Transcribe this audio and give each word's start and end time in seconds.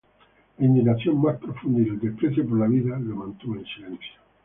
La 0.57 0.65
indignación 0.65 1.21
más 1.21 1.37
profunda 1.37 1.79
y 1.79 1.95
desprecio 1.95 2.43
por 2.49 2.57
la 2.57 2.65
vida 2.65 2.97
lo 2.97 3.17
mantuvo 3.17 3.55
en 3.57 3.65
silencio. 3.67 4.13